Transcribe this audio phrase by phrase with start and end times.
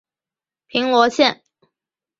[0.65, 1.43] 平罗线